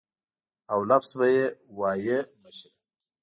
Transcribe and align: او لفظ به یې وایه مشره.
او 0.73 0.79
لفظ 0.91 1.11
به 1.19 1.27
یې 1.35 1.45
وایه 1.77 2.19
مشره. 2.41 2.71